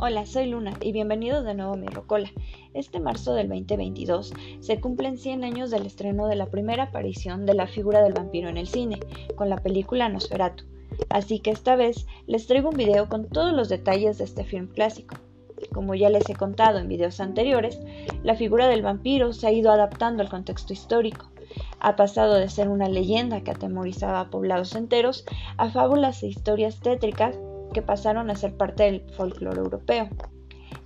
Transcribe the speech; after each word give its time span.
Hola, 0.00 0.26
soy 0.26 0.46
Luna 0.46 0.74
y 0.80 0.92
bienvenidos 0.92 1.44
de 1.44 1.54
nuevo 1.54 1.72
a 1.72 1.76
mi 1.76 1.88
Rocola. 1.88 2.30
Este 2.72 3.00
marzo 3.00 3.34
del 3.34 3.48
2022 3.48 4.32
se 4.60 4.80
cumplen 4.80 5.18
100 5.18 5.42
años 5.42 5.72
del 5.72 5.86
estreno 5.86 6.28
de 6.28 6.36
la 6.36 6.46
primera 6.46 6.84
aparición 6.84 7.46
de 7.46 7.54
la 7.54 7.66
figura 7.66 8.00
del 8.04 8.12
vampiro 8.12 8.48
en 8.48 8.58
el 8.58 8.68
cine, 8.68 9.00
con 9.34 9.50
la 9.50 9.56
película 9.56 10.08
Nosferatu. 10.08 10.62
Así 11.10 11.40
que 11.40 11.50
esta 11.50 11.74
vez 11.74 12.06
les 12.28 12.46
traigo 12.46 12.68
un 12.68 12.76
video 12.76 13.08
con 13.08 13.28
todos 13.28 13.52
los 13.52 13.68
detalles 13.68 14.18
de 14.18 14.24
este 14.24 14.44
film 14.44 14.68
clásico. 14.68 15.16
Como 15.74 15.96
ya 15.96 16.10
les 16.10 16.30
he 16.30 16.36
contado 16.36 16.78
en 16.78 16.86
videos 16.86 17.18
anteriores, 17.18 17.80
la 18.22 18.36
figura 18.36 18.68
del 18.68 18.82
vampiro 18.82 19.32
se 19.32 19.48
ha 19.48 19.52
ido 19.52 19.72
adaptando 19.72 20.22
al 20.22 20.30
contexto 20.30 20.72
histórico. 20.72 21.28
Ha 21.80 21.96
pasado 21.96 22.34
de 22.34 22.48
ser 22.48 22.68
una 22.68 22.88
leyenda 22.88 23.40
que 23.40 23.50
atemorizaba 23.50 24.20
a 24.20 24.30
poblados 24.30 24.76
enteros 24.76 25.24
a 25.56 25.70
fábulas 25.70 26.22
e 26.22 26.28
historias 26.28 26.78
tétricas 26.78 27.36
que 27.72 27.82
pasaron 27.82 28.30
a 28.30 28.36
ser 28.36 28.56
parte 28.56 28.84
del 28.84 29.00
folclore 29.10 29.58
europeo. 29.58 30.08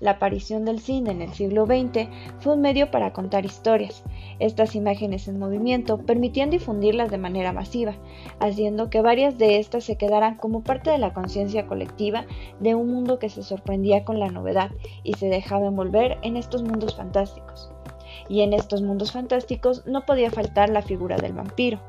La 0.03 0.13
aparición 0.13 0.65
del 0.65 0.81
cine 0.81 1.13
en 1.13 1.23
el 1.23 1.33
siglo 1.33 1.65
XX 1.65 2.09
fue 2.41 2.55
un 2.55 2.61
medio 2.61 2.91
para 2.91 3.13
contar 3.13 3.45
historias. 3.45 4.03
Estas 4.41 4.75
imágenes 4.75 5.29
en 5.29 5.39
movimiento 5.39 5.99
permitían 5.99 6.51
difundirlas 6.51 7.09
de 7.09 7.19
manera 7.19 7.53
masiva, 7.53 7.95
haciendo 8.41 8.91
que 8.91 9.01
varias 9.01 9.39
de 9.39 9.61
estas 9.61 9.85
se 9.85 9.97
quedaran 9.97 10.39
como 10.39 10.65
parte 10.65 10.91
de 10.91 10.99
la 10.99 11.13
conciencia 11.13 11.69
colectiva 11.69 12.27
de 12.59 12.75
un 12.75 12.93
mundo 12.93 13.21
que 13.21 13.29
se 13.29 13.45
sorprendía 13.45 14.05
con 14.05 14.19
la 14.19 14.29
novedad 14.29 14.73
y 15.05 15.15
se 15.15 15.29
dejaba 15.29 15.69
envolver 15.69 16.19
en 16.23 16.37
estos 16.37 16.65
mundos 16.65 16.97
fantásticos. 16.97 17.71
Y 18.29 18.41
en 18.41 18.55
estos 18.55 18.83
mundos 18.83 19.13
fantásticos 19.13 19.87
no 19.87 20.05
podía 20.05 20.33
faltar 20.33 20.69
la 20.69 20.83
figura 20.83 21.17
del 21.17 21.33
vampiro. 21.33 21.81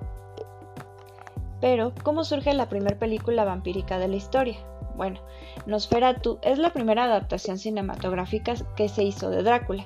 Pero, 1.62 1.94
¿cómo 2.04 2.23
surge 2.23 2.54
la 2.54 2.70
primera 2.70 3.00
película 3.00 3.44
vampírica 3.44 3.98
de 3.98 4.08
la 4.08 4.18
historia? 4.18 4.58
Bueno, 4.96 5.20
Nosferatu 5.66 6.40
es 6.42 6.59
la 6.59 6.72
primera 6.72 7.06
adaptación 7.06 7.58
cinematográfica 7.58 8.54
que 8.76 8.90
se 8.90 9.04
hizo 9.04 9.30
de 9.30 9.44
Drácula. 9.44 9.86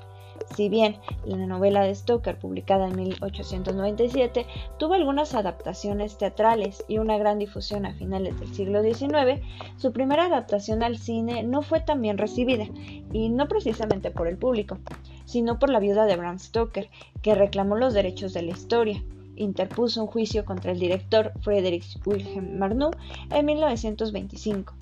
Si 0.55 0.69
bien 0.69 0.97
la 1.25 1.37
novela 1.37 1.81
de 1.81 1.93
Stoker, 1.93 2.37
publicada 2.37 2.87
en 2.87 2.95
1897, 2.95 4.45
tuvo 4.77 4.93
algunas 4.93 5.33
adaptaciones 5.33 6.17
teatrales 6.17 6.85
y 6.87 6.99
una 6.99 7.17
gran 7.17 7.39
difusión 7.39 7.85
a 7.85 7.93
finales 7.93 8.39
del 8.39 8.53
siglo 8.53 8.81
XIX, 8.81 9.41
su 9.77 9.91
primera 9.91 10.25
adaptación 10.25 10.83
al 10.83 10.97
cine 10.97 11.43
no 11.43 11.63
fue 11.63 11.81
tan 11.81 12.01
bien 12.01 12.17
recibida, 12.17 12.65
y 13.11 13.29
no 13.29 13.47
precisamente 13.47 14.11
por 14.11 14.27
el 14.27 14.37
público, 14.37 14.77
sino 15.25 15.59
por 15.59 15.69
la 15.69 15.79
viuda 15.79 16.05
de 16.05 16.15
Bram 16.15 16.39
Stoker, 16.39 16.89
que 17.21 17.35
reclamó 17.35 17.75
los 17.75 17.93
derechos 17.93 18.33
de 18.33 18.43
la 18.43 18.51
historia, 18.51 19.03
interpuso 19.35 20.01
un 20.01 20.07
juicio 20.07 20.45
contra 20.45 20.71
el 20.71 20.79
director 20.79 21.33
Friedrich 21.41 21.99
Wilhelm 22.05 22.57
Marnow 22.57 22.91
en 23.31 23.45
1925. 23.45 24.76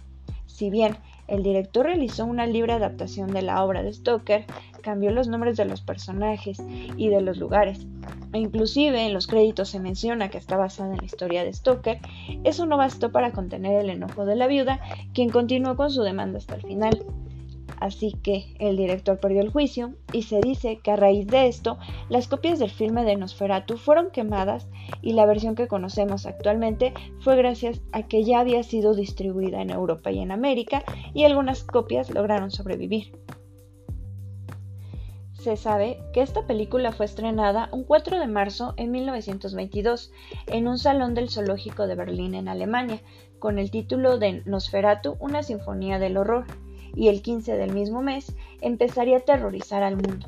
Si 0.56 0.70
bien 0.70 0.96
el 1.28 1.44
director 1.44 1.86
realizó 1.86 2.24
una 2.24 2.48
libre 2.48 2.72
adaptación 2.72 3.30
de 3.34 3.42
la 3.42 3.62
obra 3.62 3.84
de 3.84 3.92
Stoker, 3.92 4.46
cambió 4.82 5.12
los 5.12 5.28
nombres 5.28 5.58
de 5.58 5.66
los 5.66 5.82
personajes 5.82 6.64
y 6.96 7.10
de 7.10 7.20
los 7.20 7.40
lugares, 7.40 7.86
e 8.32 8.40
inclusive 8.40 9.06
en 9.06 9.14
los 9.14 9.28
créditos 9.28 9.68
se 9.68 9.82
menciona 9.82 10.30
que 10.30 10.38
está 10.38 10.56
basada 10.56 10.94
en 10.94 11.00
la 11.00 11.04
historia 11.04 11.44
de 11.44 11.52
Stoker, 11.52 12.00
eso 12.46 12.66
no 12.66 12.78
bastó 12.78 13.12
para 13.12 13.34
contener 13.34 13.82
el 13.82 13.90
enojo 13.90 14.26
de 14.26 14.38
la 14.38 14.48
viuda, 14.48 14.80
quien 15.14 15.30
continuó 15.30 15.76
con 15.76 15.92
su 15.92 16.04
demanda 16.04 16.38
hasta 16.38 16.56
el 16.56 16.62
final. 16.62 17.04
Así 17.80 18.14
que 18.24 18.56
el 18.60 18.78
director 18.78 19.20
perdió 19.20 19.42
el 19.42 19.52
juicio 19.52 19.94
y 20.14 20.24
se 20.24 20.40
dice 20.40 20.80
que 20.84 20.92
a 20.92 20.96
raíz 20.96 21.28
de 21.28 21.48
esto 21.48 21.78
las 22.10 22.28
copias 22.28 22.60
del 22.60 22.70
filme 22.70 23.04
de 23.04 23.16
Nosferatu 23.16 23.78
fueron 23.78 24.12
quemadas 24.12 24.68
y 25.02 25.14
la 25.14 25.26
versión 25.26 25.56
que 25.56 25.68
conocemos 25.68 26.26
actualmente 26.26 26.94
fue 27.20 27.36
gracias 27.36 27.82
a 27.92 28.04
que 28.04 28.24
ya 28.24 28.40
había 28.40 28.64
sido 28.64 28.94
distribuida 28.94 29.62
en 29.62 29.70
Europa 29.70 30.12
y 30.12 30.20
en 30.20 30.32
América 30.32 30.84
y 31.14 31.24
algunas 31.24 31.64
copias 31.64 32.10
lograron 32.10 32.52
sobrevivir. 32.52 33.12
Se 35.46 35.58
sabe 35.58 36.00
que 36.12 36.24
esta 36.24 36.48
película 36.48 36.92
fue 36.92 37.06
estrenada 37.06 37.70
un 37.72 37.84
4 37.84 38.20
de 38.20 38.26
marzo 38.26 38.74
en 38.78 38.90
1922 38.90 40.12
en 40.48 40.68
un 40.68 40.80
salón 40.80 41.14
del 41.14 41.30
zoológico 41.30 41.86
de 41.86 41.94
Berlín 41.94 42.34
en 42.34 42.48
Alemania 42.48 43.02
con 43.38 43.60
el 43.60 43.70
título 43.70 44.18
de 44.18 44.42
Nosferatu, 44.46 45.18
una 45.20 45.44
sinfonía 45.44 46.00
del 46.00 46.18
horror 46.18 46.46
y 46.96 47.10
el 47.10 47.22
15 47.22 47.56
del 47.58 47.74
mismo 47.74 48.02
mes 48.02 48.36
empezaría 48.62 49.18
a 49.18 49.20
aterrorizar 49.20 49.84
al 49.84 49.96
mundo. 49.96 50.28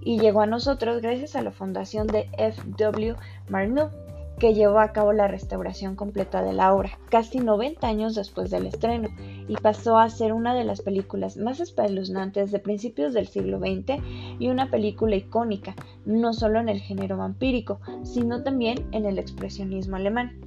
Y 0.00 0.18
llegó 0.18 0.42
a 0.42 0.46
nosotros 0.46 1.00
gracias 1.00 1.36
a 1.36 1.42
la 1.42 1.50
fundación 1.50 2.06
de 2.06 2.28
F.W. 2.36 3.16
Marnow, 3.48 3.90
que 4.38 4.54
llevó 4.54 4.80
a 4.80 4.92
cabo 4.92 5.12
la 5.12 5.28
restauración 5.28 5.94
completa 5.94 6.42
de 6.42 6.52
la 6.52 6.74
obra, 6.74 6.98
casi 7.08 7.38
90 7.38 7.86
años 7.86 8.14
después 8.14 8.50
del 8.50 8.66
estreno, 8.66 9.08
y 9.48 9.56
pasó 9.56 9.98
a 9.98 10.10
ser 10.10 10.32
una 10.32 10.54
de 10.54 10.64
las 10.64 10.82
películas 10.82 11.36
más 11.36 11.60
espeluznantes 11.60 12.50
de 12.50 12.58
principios 12.58 13.14
del 13.14 13.28
siglo 13.28 13.58
XX 13.58 14.02
y 14.38 14.48
una 14.48 14.70
película 14.70 15.16
icónica, 15.16 15.74
no 16.04 16.32
solo 16.32 16.58
en 16.58 16.68
el 16.68 16.80
género 16.80 17.16
vampírico, 17.16 17.80
sino 18.02 18.42
también 18.42 18.88
en 18.92 19.06
el 19.06 19.18
expresionismo 19.18 19.96
alemán. 19.96 20.40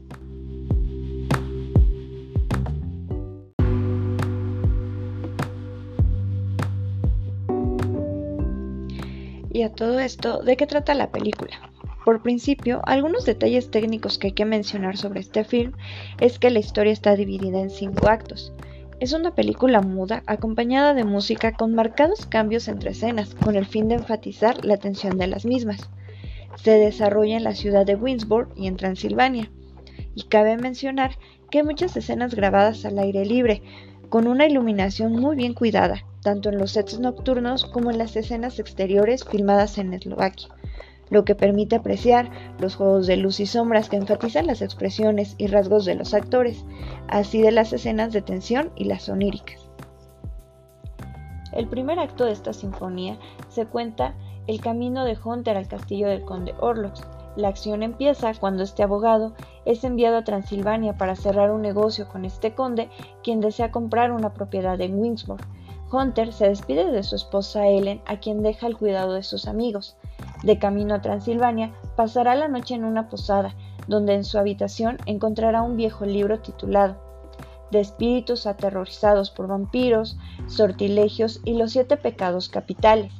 Y 9.58 9.64
a 9.64 9.72
todo 9.74 10.00
esto, 10.00 10.44
¿de 10.44 10.56
qué 10.56 10.68
trata 10.68 10.94
la 10.94 11.10
película? 11.10 11.72
Por 12.06 12.22
principio, 12.22 12.80
algunos 12.86 13.26
detalles 13.26 13.72
técnicos 13.72 14.20
que 14.20 14.28
hay 14.28 14.34
que 14.34 14.46
mencionar 14.46 14.98
sobre 14.98 15.20
este 15.20 15.44
film 15.44 15.72
es 16.20 16.38
que 16.38 16.52
la 16.52 16.60
historia 16.60 16.94
está 16.94 17.16
dividida 17.16 17.60
en 17.60 17.72
cinco 17.72 18.08
actos. 18.08 18.54
Es 19.00 19.14
una 19.14 19.34
película 19.34 19.82
muda 19.82 20.22
acompañada 20.28 20.94
de 20.94 21.06
música 21.06 21.54
con 21.54 21.74
marcados 21.74 22.28
cambios 22.28 22.68
entre 22.68 22.92
escenas, 22.92 23.34
con 23.34 23.56
el 23.56 23.66
fin 23.66 23.88
de 23.88 23.96
enfatizar 23.96 24.64
la 24.64 24.78
tensión 24.78 25.18
de 25.18 25.26
las 25.26 25.44
mismas. 25.44 25.90
Se 26.58 26.74
desarrolla 26.74 27.36
en 27.36 27.44
la 27.44 27.56
ciudad 27.56 27.84
de 27.84 27.96
Winsburg 27.96 28.50
y 28.56 28.68
en 28.68 28.78
Transilvania. 28.78 29.50
Y 30.14 30.26
cabe 30.26 30.56
mencionar 30.58 31.18
que 31.50 31.58
hay 31.58 31.64
muchas 31.64 31.98
escenas 31.98 32.36
grabadas 32.36 32.86
al 32.86 33.00
aire 33.00 33.26
libre, 33.26 33.64
con 34.10 34.28
una 34.28 34.46
iluminación 34.46 35.14
muy 35.14 35.36
bien 35.36 35.54
cuidada, 35.54 36.06
tanto 36.22 36.50
en 36.50 36.58
los 36.58 36.72
sets 36.72 37.00
nocturnos 37.00 37.66
como 37.66 37.92
en 37.92 37.98
las 37.98 38.16
escenas 38.16 38.60
exteriores 38.60 39.26
filmadas 39.26 39.78
en 39.78 39.94
Eslovaquia, 39.94 40.50
lo 41.10 41.26
que 41.26 41.36
permite 41.36 41.76
apreciar 41.76 42.30
los 42.60 42.76
juegos 42.76 43.08
de 43.08 43.18
luz 43.18 43.40
y 43.40 43.46
sombras 43.46 43.90
que 43.90 43.98
enfatizan 43.98 44.48
las 44.48 44.62
expresiones 44.62 45.36
y 45.38 45.48
rasgos 45.48 45.86
de 45.86 45.96
los 45.96 46.14
actores, 46.14 46.64
así 47.08 47.42
de 47.42 47.52
las 47.52 47.74
escenas 47.74 48.14
de 48.14 48.22
tensión 48.22 48.72
y 48.76 48.86
las 48.86 49.10
oníricas. 49.10 49.70
El 51.54 51.68
primer 51.68 52.00
acto 52.00 52.26
de 52.26 52.34
esta 52.34 52.54
sinfonía 52.54 53.18
se 53.50 53.66
cuenta 53.66 54.16
el 54.48 54.62
camino 54.62 55.06
de 55.06 55.18
Hunter 55.22 55.58
al 55.58 55.68
castillo 55.68 56.08
del 56.08 56.24
conde 56.24 56.54
Orlox, 56.60 57.02
la 57.38 57.50
acción 57.50 57.84
empieza 57.84 58.34
cuando 58.34 58.64
este 58.64 58.82
abogado 58.82 59.34
es 59.68 59.84
enviado 59.84 60.18
a 60.18 60.24
Transilvania 60.24 60.98
para 60.98 61.16
cerrar 61.16 61.52
un 61.52 61.62
negocio 61.62 62.08
con 62.08 62.26
este 62.26 62.56
conde, 62.56 62.90
quien 63.24 63.42
desea 63.42 63.72
comprar 63.72 64.12
una 64.12 64.34
propiedad 64.34 64.80
en 64.82 64.98
Winsburg. 64.98 65.46
Hunter 65.92 66.34
se 66.34 66.50
despide 66.50 66.92
de 66.92 67.04
su 67.04 67.16
esposa 67.16 67.68
Ellen, 67.68 68.02
a 68.06 68.20
quien 68.20 68.42
deja 68.42 68.68
el 68.68 68.78
cuidado 68.78 69.14
de 69.14 69.24
sus 69.24 69.48
amigos. 69.48 69.98
De 70.44 70.58
camino 70.58 70.96
a 70.96 71.02
Transilvania, 71.02 71.74
pasará 71.96 72.36
la 72.36 72.48
noche 72.48 72.76
en 72.76 72.86
una 72.86 73.10
posada, 73.10 73.56
donde 73.88 74.14
en 74.14 74.24
su 74.24 74.38
habitación 74.38 74.98
encontrará 75.06 75.62
un 75.62 75.78
viejo 75.78 76.06
libro 76.06 76.40
titulado 76.40 76.98
De 77.72 77.80
espíritus 77.80 78.48
aterrorizados 78.48 79.32
por 79.32 79.48
vampiros, 79.48 80.18
sortilegios 80.48 81.42
y 81.46 81.54
los 81.54 81.72
siete 81.72 81.98
pecados 81.98 82.50
capitales 82.50 83.14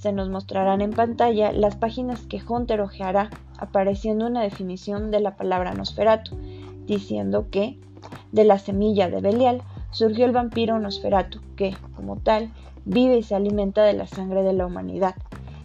se 0.00 0.12
nos 0.14 0.30
mostrarán 0.30 0.80
en 0.80 0.92
pantalla 0.92 1.52
las 1.52 1.76
páginas 1.76 2.22
que 2.22 2.40
Hunter 2.42 2.80
ojeará, 2.80 3.28
apareciendo 3.60 4.26
una 4.26 4.42
definición 4.42 5.10
de 5.10 5.20
la 5.20 5.36
palabra 5.36 5.74
Nosferatu, 5.74 6.36
diciendo 6.86 7.46
que 7.50 7.78
de 8.32 8.44
la 8.44 8.58
semilla 8.58 9.08
de 9.08 9.20
Belial 9.20 9.62
surgió 9.90 10.24
el 10.24 10.32
vampiro 10.32 10.78
Nosferatu, 10.78 11.40
que, 11.56 11.76
como 11.94 12.16
tal, 12.16 12.50
vive 12.84 13.18
y 13.18 13.22
se 13.22 13.34
alimenta 13.34 13.82
de 13.84 13.92
la 13.92 14.06
sangre 14.06 14.42
de 14.42 14.52
la 14.52 14.66
humanidad. 14.66 15.14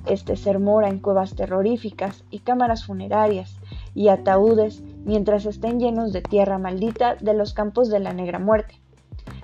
Este 0.06 0.36
ser 0.36 0.60
mora 0.60 0.90
en 0.90 1.00
cuevas 1.00 1.36
terroríficas 1.36 2.24
y 2.30 2.40
cámaras 2.40 2.86
funerarias 2.86 3.58
y 3.96 4.10
ataúdes 4.10 4.84
mientras 5.04 5.46
estén 5.46 5.80
llenos 5.80 6.14
de 6.14 6.22
tierra 6.22 6.60
maldita 6.60 7.16
de 7.16 7.34
los 7.34 7.54
campos 7.54 7.90
de 7.90 8.00
la 8.00 8.14
negra 8.14 8.38
muerte, 8.38 8.80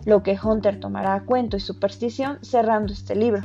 lo 0.06 0.22
que 0.22 0.38
Hunter 0.42 0.80
tomará 0.80 1.16
a 1.16 1.24
cuento 1.24 1.58
y 1.58 1.62
superstición 1.62 2.38
cerrando 2.42 2.94
este 2.94 3.16
libro. 3.16 3.44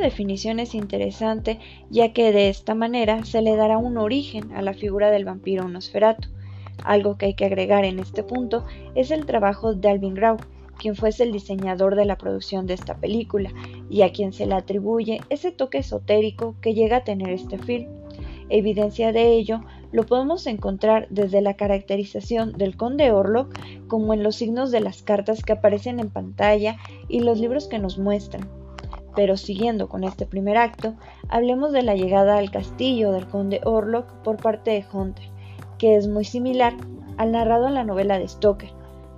Definición 0.00 0.60
es 0.60 0.74
interesante 0.74 1.58
ya 1.90 2.12
que 2.12 2.32
de 2.32 2.48
esta 2.48 2.74
manera 2.74 3.24
se 3.24 3.42
le 3.42 3.56
dará 3.56 3.78
un 3.78 3.98
origen 3.98 4.52
a 4.52 4.62
la 4.62 4.72
figura 4.72 5.10
del 5.10 5.24
vampiro 5.24 5.68
Nosferatu. 5.68 6.28
Algo 6.84 7.16
que 7.16 7.26
hay 7.26 7.34
que 7.34 7.44
agregar 7.44 7.84
en 7.84 7.98
este 7.98 8.22
punto 8.22 8.64
es 8.94 9.10
el 9.10 9.26
trabajo 9.26 9.74
de 9.74 9.88
Alvin 9.88 10.14
Grau, 10.14 10.36
quien 10.78 10.94
fuese 10.94 11.24
el 11.24 11.32
diseñador 11.32 11.96
de 11.96 12.04
la 12.04 12.16
producción 12.16 12.66
de 12.66 12.74
esta 12.74 12.96
película 12.96 13.52
y 13.90 14.02
a 14.02 14.12
quien 14.12 14.32
se 14.32 14.46
le 14.46 14.54
atribuye 14.54 15.20
ese 15.28 15.50
toque 15.50 15.78
esotérico 15.78 16.54
que 16.60 16.74
llega 16.74 16.98
a 16.98 17.04
tener 17.04 17.30
este 17.30 17.58
film. 17.58 17.88
Evidencia 18.48 19.12
de 19.12 19.32
ello 19.34 19.60
lo 19.92 20.06
podemos 20.06 20.46
encontrar 20.46 21.06
desde 21.10 21.42
la 21.42 21.54
caracterización 21.54 22.52
del 22.52 22.76
conde 22.76 23.10
Orlok 23.10 23.58
como 23.88 24.14
en 24.14 24.22
los 24.22 24.36
signos 24.36 24.70
de 24.70 24.80
las 24.80 25.02
cartas 25.02 25.42
que 25.42 25.52
aparecen 25.52 26.00
en 26.00 26.10
pantalla 26.10 26.76
y 27.08 27.20
los 27.20 27.40
libros 27.40 27.66
que 27.66 27.78
nos 27.78 27.98
muestran. 27.98 28.57
Pero 29.18 29.36
siguiendo 29.36 29.88
con 29.88 30.04
este 30.04 30.26
primer 30.26 30.56
acto, 30.56 30.94
hablemos 31.28 31.72
de 31.72 31.82
la 31.82 31.96
llegada 31.96 32.38
al 32.38 32.52
castillo 32.52 33.10
del 33.10 33.26
conde 33.26 33.60
Orlok 33.64 34.06
por 34.22 34.36
parte 34.36 34.70
de 34.70 34.84
Hunter, 34.92 35.28
que 35.76 35.96
es 35.96 36.06
muy 36.06 36.24
similar 36.24 36.74
al 37.16 37.32
narrado 37.32 37.66
en 37.66 37.74
la 37.74 37.82
novela 37.82 38.16
de 38.16 38.28
Stoker, 38.28 38.70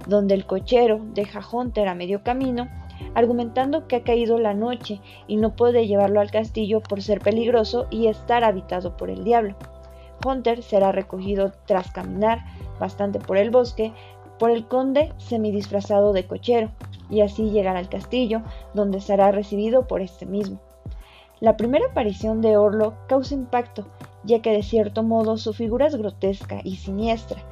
donde 0.09 0.33
el 0.33 0.47
cochero 0.47 1.03
deja 1.13 1.43
Hunter 1.47 1.87
a 1.87 1.95
medio 1.95 2.23
camino 2.23 2.67
argumentando 3.15 3.87
que 3.89 3.97
ha 3.97 4.03
caído 4.03 4.39
la 4.39 4.55
noche 4.55 5.03
y 5.27 5.37
no 5.37 5.55
puede 5.55 5.87
llevarlo 5.87 6.21
al 6.21 6.31
castillo 6.31 6.81
por 6.81 7.03
ser 7.03 7.21
peligroso 7.21 7.87
y 7.91 8.07
estar 8.07 8.43
habitado 8.43 8.97
por 8.97 9.11
el 9.11 9.23
diablo. 9.23 9.55
Hunter 10.25 10.63
será 10.63 10.93
recogido 10.93 11.53
tras 11.67 11.91
caminar 11.91 12.39
bastante 12.79 13.19
por 13.19 13.37
el 13.37 13.51
bosque 13.51 13.93
por 14.39 14.51
el 14.51 14.67
conde 14.67 15.13
semidisfrazado 15.19 16.15
de 16.15 16.27
cochero 16.27 16.71
y 17.11 17.21
así 17.21 17.51
llegar 17.51 17.77
al 17.77 17.89
castillo 17.89 18.43
donde 18.75 19.01
será 19.01 19.33
recibido 19.33 19.87
por 19.87 20.01
este 20.01 20.27
mismo. 20.27 20.61
La 21.41 21.57
primera 21.57 21.87
aparición 21.87 22.43
de 22.43 22.57
Orlo 22.57 22.95
causa 23.09 23.35
impacto, 23.35 23.87
ya 24.25 24.43
que 24.43 24.53
de 24.53 24.63
cierto 24.63 25.03
modo 25.03 25.39
su 25.39 25.55
figura 25.55 25.87
es 25.87 25.97
grotesca 25.97 26.61
y 26.63 26.77
siniestra. 26.77 27.43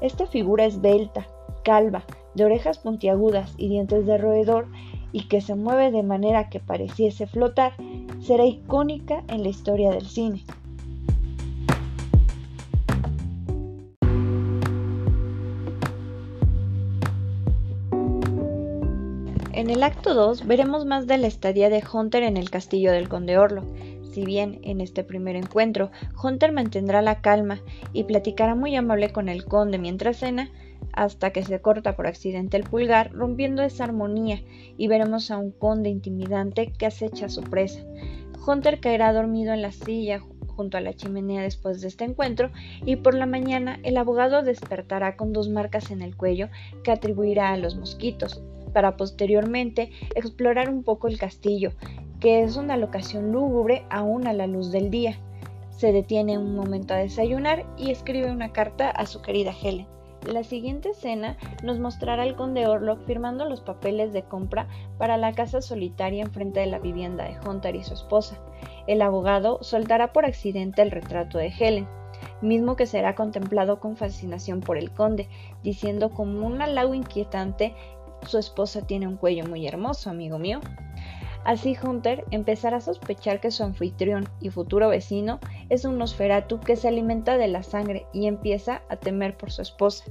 Esta 0.00 0.26
figura 0.26 0.66
esbelta, 0.66 1.26
calva, 1.64 2.04
de 2.34 2.44
orejas 2.44 2.78
puntiagudas 2.78 3.54
y 3.56 3.68
dientes 3.68 4.06
de 4.06 4.18
roedor, 4.18 4.66
y 5.12 5.28
que 5.28 5.40
se 5.40 5.54
mueve 5.54 5.90
de 5.90 6.02
manera 6.02 6.50
que 6.50 6.60
pareciese 6.60 7.26
flotar, 7.26 7.72
será 8.20 8.44
icónica 8.44 9.24
en 9.28 9.42
la 9.42 9.48
historia 9.48 9.90
del 9.90 10.06
cine. 10.06 10.44
En 19.58 19.70
el 19.70 19.82
acto 19.82 20.14
2 20.14 20.46
veremos 20.46 20.86
más 20.86 21.08
de 21.08 21.18
la 21.18 21.26
estadía 21.26 21.68
de 21.68 21.82
Hunter 21.92 22.22
en 22.22 22.36
el 22.36 22.48
castillo 22.48 22.92
del 22.92 23.08
conde 23.08 23.38
Orlo. 23.38 23.64
Si 24.12 24.24
bien 24.24 24.60
en 24.62 24.80
este 24.80 25.02
primer 25.02 25.34
encuentro 25.34 25.90
Hunter 26.22 26.52
mantendrá 26.52 27.02
la 27.02 27.20
calma 27.22 27.58
y 27.92 28.04
platicará 28.04 28.54
muy 28.54 28.76
amable 28.76 29.10
con 29.10 29.28
el 29.28 29.44
conde 29.44 29.78
mientras 29.78 30.18
cena, 30.18 30.52
hasta 30.92 31.32
que 31.32 31.42
se 31.42 31.60
corta 31.60 31.96
por 31.96 32.06
accidente 32.06 32.56
el 32.56 32.62
pulgar, 32.62 33.10
rompiendo 33.10 33.64
esa 33.64 33.82
armonía, 33.82 34.44
y 34.76 34.86
veremos 34.86 35.32
a 35.32 35.38
un 35.38 35.50
conde 35.50 35.90
intimidante 35.90 36.72
que 36.78 36.86
acecha 36.86 37.26
a 37.26 37.28
su 37.28 37.40
presa. 37.40 37.80
Hunter 38.46 38.78
caerá 38.78 39.12
dormido 39.12 39.52
en 39.52 39.62
la 39.62 39.72
silla 39.72 40.20
junto 40.46 40.76
a 40.76 40.80
la 40.80 40.94
chimenea 40.94 41.42
después 41.42 41.80
de 41.80 41.88
este 41.88 42.04
encuentro, 42.04 42.52
y 42.86 42.94
por 42.94 43.14
la 43.14 43.26
mañana 43.26 43.80
el 43.82 43.96
abogado 43.96 44.42
despertará 44.42 45.16
con 45.16 45.32
dos 45.32 45.48
marcas 45.48 45.90
en 45.90 46.00
el 46.00 46.16
cuello 46.16 46.48
que 46.84 46.92
atribuirá 46.92 47.50
a 47.50 47.56
los 47.56 47.74
mosquitos, 47.74 48.40
para 48.78 48.96
posteriormente 48.96 49.90
explorar 50.14 50.70
un 50.70 50.84
poco 50.84 51.08
el 51.08 51.18
castillo, 51.18 51.72
que 52.20 52.44
es 52.44 52.56
una 52.56 52.76
locación 52.76 53.32
lúgubre 53.32 53.84
aún 53.90 54.28
a 54.28 54.32
la 54.32 54.46
luz 54.46 54.70
del 54.70 54.88
día. 54.88 55.18
Se 55.70 55.90
detiene 55.90 56.38
un 56.38 56.54
momento 56.54 56.94
a 56.94 56.98
desayunar 56.98 57.66
y 57.76 57.90
escribe 57.90 58.30
una 58.30 58.52
carta 58.52 58.88
a 58.88 59.06
su 59.06 59.20
querida 59.20 59.52
Helen. 59.52 59.88
La 60.32 60.44
siguiente 60.44 60.90
escena 60.90 61.36
nos 61.64 61.80
mostrará 61.80 62.22
al 62.22 62.36
conde 62.36 62.68
Orlok 62.68 63.04
firmando 63.04 63.46
los 63.46 63.62
papeles 63.62 64.12
de 64.12 64.22
compra 64.22 64.68
para 64.96 65.16
la 65.16 65.32
casa 65.32 65.60
solitaria 65.60 66.22
enfrente 66.22 66.60
de 66.60 66.66
la 66.66 66.78
vivienda 66.78 67.24
de 67.24 67.36
Hunter 67.48 67.74
y 67.74 67.82
su 67.82 67.94
esposa. 67.94 68.38
El 68.86 69.02
abogado 69.02 69.58
soltará 69.60 70.12
por 70.12 70.24
accidente 70.24 70.82
el 70.82 70.92
retrato 70.92 71.38
de 71.38 71.48
Helen, 71.48 71.88
mismo 72.40 72.76
que 72.76 72.86
será 72.86 73.14
contemplado 73.14 73.80
con 73.80 73.96
fascinación 73.96 74.60
por 74.60 74.78
el 74.78 74.92
conde, 74.92 75.28
diciendo 75.62 76.10
como 76.10 76.46
un 76.46 76.62
halago 76.62 76.94
inquietante 76.94 77.74
su 78.26 78.38
esposa 78.38 78.86
tiene 78.86 79.06
un 79.06 79.16
cuello 79.16 79.44
muy 79.46 79.66
hermoso, 79.66 80.10
amigo 80.10 80.38
mío. 80.38 80.60
Así 81.44 81.76
Hunter 81.82 82.24
empezará 82.30 82.76
a 82.76 82.80
sospechar 82.80 83.40
que 83.40 83.50
su 83.50 83.62
anfitrión 83.62 84.28
y 84.40 84.50
futuro 84.50 84.88
vecino 84.88 85.40
es 85.70 85.84
un 85.84 85.96
Nosferatu 85.96 86.60
que 86.60 86.76
se 86.76 86.88
alimenta 86.88 87.38
de 87.38 87.48
la 87.48 87.62
sangre 87.62 88.06
y 88.12 88.26
empieza 88.26 88.82
a 88.90 88.96
temer 88.96 89.36
por 89.36 89.50
su 89.50 89.62
esposa. 89.62 90.04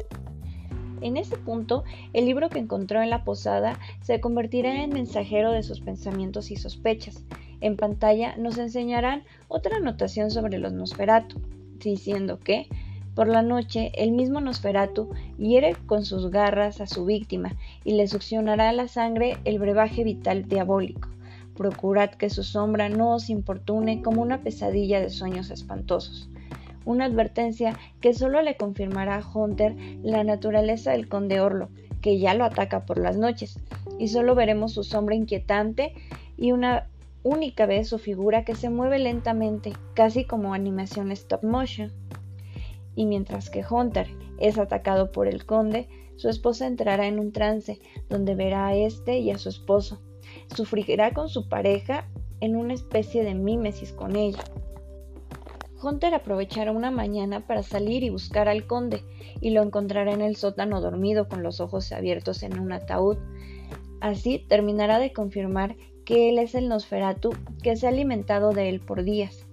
En 1.01 1.15
ese 1.15 1.37
punto, 1.37 1.83
el 2.13 2.25
libro 2.25 2.49
que 2.49 2.59
encontró 2.59 3.01
en 3.01 3.09
la 3.09 3.23
posada 3.23 3.79
se 4.01 4.19
convertirá 4.19 4.83
en 4.83 4.91
mensajero 4.91 5.51
de 5.51 5.61
sus 5.61 5.79
pensamientos 5.79 6.49
y 6.49 6.55
sospechas. 6.55 7.23
En 7.61 7.77
pantalla 7.77 8.35
nos 8.37 8.57
enseñarán 8.57 9.23
otra 9.47 9.77
anotación 9.77 10.31
sobre 10.31 10.57
los 10.57 10.73
Nosferatu, 10.73 11.39
diciendo 11.77 12.39
que, 12.39 12.67
por 13.17 13.27
la 13.27 13.41
noche, 13.41 13.91
el 13.95 14.11
mismo 14.11 14.41
Nosferatu 14.41 15.09
hiere 15.39 15.75
con 15.87 16.05
sus 16.05 16.29
garras 16.29 16.81
a 16.81 16.85
su 16.85 17.03
víctima 17.03 17.55
y 17.83 17.93
le 17.93 18.07
succionará 18.07 18.71
la 18.73 18.87
sangre 18.87 19.39
el 19.43 19.57
brebaje 19.57 20.03
vital 20.03 20.47
diabólico. 20.47 21.09
Procurad 21.55 22.11
que 22.11 22.29
su 22.29 22.43
sombra 22.43 22.89
no 22.89 23.15
os 23.15 23.31
importune 23.31 24.03
como 24.03 24.21
una 24.21 24.43
pesadilla 24.43 25.01
de 25.01 25.09
sueños 25.09 25.49
espantosos. 25.49 26.29
Una 26.85 27.05
advertencia 27.05 27.75
que 28.01 28.13
solo 28.13 28.43
le 28.43 28.55
confirmará 28.55 29.15
a 29.15 29.27
Hunter 29.27 29.75
la 30.03 30.23
naturaleza 30.23 30.91
del 30.91 31.09
conde 31.09 31.39
Orlo, 31.39 31.69
que 32.03 32.19
ya 32.19 32.35
lo 32.35 32.45
ataca 32.45 32.85
por 32.85 32.99
las 32.99 33.17
noches, 33.17 33.59
y 33.97 34.09
solo 34.09 34.35
veremos 34.35 34.73
su 34.73 34.83
sombra 34.83 35.15
inquietante 35.15 35.95
y 36.37 36.51
una 36.51 36.85
única 37.23 37.65
vez 37.65 37.89
su 37.89 37.97
figura 37.97 38.45
que 38.45 38.53
se 38.53 38.69
mueve 38.69 38.99
lentamente, 38.99 39.73
casi 39.95 40.23
como 40.23 40.53
animación 40.53 41.11
stop 41.11 41.43
motion. 41.43 41.91
Y 42.97 43.05
mientras 43.05 43.51
que 43.51 43.63
Hunter 43.63 44.07
es 44.39 44.57
atacado 44.57 45.11
por 45.11 45.27
el 45.27 45.45
conde, 45.45 45.87
su 46.15 46.29
esposa 46.29 46.65
entrará 46.65 47.05
en 47.05 47.19
un 47.19 47.31
trance 47.31 47.79
donde 48.09 48.33
verá 48.33 48.65
a 48.65 48.75
este 48.75 49.19
y 49.19 49.29
a 49.29 49.37
su 49.37 49.49
esposo, 49.49 50.01
sufrirá 50.53 51.13
con 51.13 51.29
su 51.29 51.47
pareja 51.47 52.09
en 52.41 52.55
una 52.55 52.73
especie 52.73 53.23
de 53.23 53.35
mímesis 53.35 53.93
con 53.93 54.15
ella. 54.15 54.43
Hunter 55.81 56.15
aprovechará 56.15 56.71
una 56.71 56.89
mañana 56.89 57.45
para 57.45 57.61
salir 57.61 58.01
y 58.01 58.09
buscar 58.09 58.49
al 58.49 58.65
conde, 58.65 59.03
y 59.41 59.51
lo 59.51 59.61
encontrará 59.61 60.11
en 60.11 60.21
el 60.21 60.35
sótano 60.35 60.81
dormido 60.81 61.27
con 61.27 61.43
los 61.43 61.59
ojos 61.59 61.91
abiertos 61.91 62.41
en 62.41 62.59
un 62.59 62.71
ataúd. 62.71 63.17
Así 64.01 64.39
terminará 64.39 64.97
de 64.97 65.13
confirmar 65.13 65.75
que 66.03 66.29
él 66.29 66.39
es 66.39 66.55
el 66.55 66.67
Nosferatu 66.67 67.29
que 67.61 67.75
se 67.75 67.85
ha 67.85 67.89
alimentado 67.89 68.53
de 68.53 68.69
él 68.69 68.79
por 68.79 69.03
días. 69.03 69.45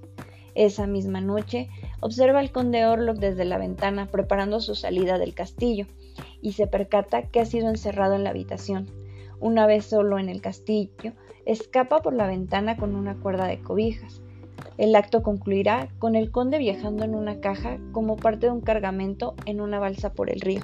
Esa 0.54 0.86
misma 0.86 1.20
noche 1.20 1.68
observa 2.00 2.40
al 2.40 2.52
conde 2.52 2.86
Orlok 2.86 3.18
desde 3.18 3.44
la 3.44 3.58
ventana 3.58 4.06
preparando 4.06 4.60
su 4.60 4.74
salida 4.74 5.18
del 5.18 5.34
castillo 5.34 5.86
y 6.42 6.52
se 6.52 6.66
percata 6.66 7.22
que 7.22 7.40
ha 7.40 7.46
sido 7.46 7.68
encerrado 7.68 8.14
en 8.14 8.24
la 8.24 8.30
habitación. 8.30 8.86
Una 9.40 9.66
vez 9.66 9.84
solo 9.86 10.18
en 10.18 10.28
el 10.28 10.40
castillo, 10.40 11.12
escapa 11.44 12.02
por 12.02 12.14
la 12.14 12.26
ventana 12.26 12.76
con 12.76 12.94
una 12.94 13.14
cuerda 13.16 13.46
de 13.46 13.60
cobijas. 13.60 14.22
El 14.78 14.94
acto 14.94 15.22
concluirá 15.22 15.88
con 15.98 16.16
el 16.16 16.30
conde 16.30 16.58
viajando 16.58 17.04
en 17.04 17.14
una 17.14 17.40
caja 17.40 17.78
como 17.92 18.16
parte 18.16 18.46
de 18.46 18.52
un 18.52 18.60
cargamento 18.60 19.34
en 19.46 19.60
una 19.60 19.78
balsa 19.78 20.12
por 20.12 20.30
el 20.30 20.40
río. 20.40 20.62